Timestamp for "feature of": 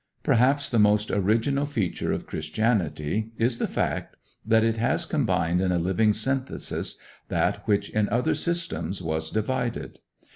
1.67-2.25